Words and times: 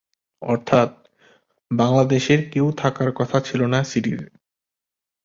অর্থাৎ, 0.41 0.89
বাংলাদেশের 1.71 2.39
কেউ 2.51 2.67
থাকার 2.77 3.09
কথা 3.11 3.37
ছিলনা 3.41 3.79
সিরিজে। 3.83 4.29